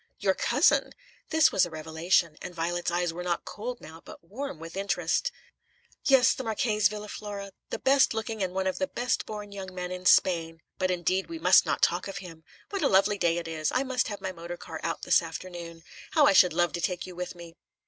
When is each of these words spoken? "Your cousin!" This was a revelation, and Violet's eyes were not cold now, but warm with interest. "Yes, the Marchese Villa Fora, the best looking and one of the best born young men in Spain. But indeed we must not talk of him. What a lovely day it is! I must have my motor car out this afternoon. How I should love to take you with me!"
"Your 0.17 0.33
cousin!" 0.33 0.93
This 1.29 1.51
was 1.51 1.63
a 1.63 1.69
revelation, 1.69 2.35
and 2.41 2.55
Violet's 2.55 2.89
eyes 2.89 3.13
were 3.13 3.21
not 3.21 3.45
cold 3.45 3.79
now, 3.79 4.01
but 4.03 4.23
warm 4.23 4.57
with 4.57 4.75
interest. 4.75 5.31
"Yes, 6.05 6.33
the 6.33 6.43
Marchese 6.43 6.89
Villa 6.89 7.07
Fora, 7.07 7.51
the 7.69 7.77
best 7.77 8.15
looking 8.15 8.41
and 8.41 8.55
one 8.55 8.65
of 8.65 8.79
the 8.79 8.87
best 8.87 9.27
born 9.27 9.51
young 9.51 9.75
men 9.75 9.91
in 9.91 10.07
Spain. 10.07 10.61
But 10.79 10.89
indeed 10.89 11.27
we 11.27 11.37
must 11.37 11.67
not 11.67 11.83
talk 11.83 12.07
of 12.07 12.17
him. 12.17 12.43
What 12.71 12.81
a 12.81 12.87
lovely 12.87 13.19
day 13.19 13.37
it 13.37 13.47
is! 13.47 13.71
I 13.75 13.83
must 13.83 14.07
have 14.07 14.21
my 14.21 14.31
motor 14.31 14.57
car 14.57 14.79
out 14.81 15.03
this 15.03 15.21
afternoon. 15.21 15.83
How 16.13 16.25
I 16.25 16.33
should 16.33 16.53
love 16.53 16.73
to 16.73 16.81
take 16.81 17.05
you 17.05 17.15
with 17.15 17.35
me!" 17.35 17.53